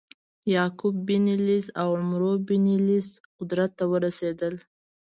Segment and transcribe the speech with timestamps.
[0.55, 2.33] یعقوب بن لیث او عمرو
[2.87, 4.53] لیث قدرت ته ورسېدل.